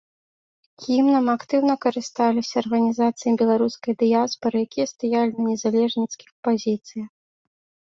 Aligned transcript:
Гімнам 0.85 1.25
актыўна 1.33 1.75
карысталіся 1.83 2.55
арганізацыі 2.63 3.37
беларускай 3.45 3.93
дыяспары, 4.03 4.55
якія 4.69 4.87
стаялі 4.97 5.33
на 5.41 5.51
незалежніцкіх 5.55 6.29
пазіцыях. 6.49 7.09